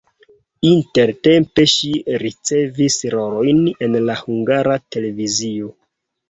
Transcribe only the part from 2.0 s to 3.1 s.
ricevis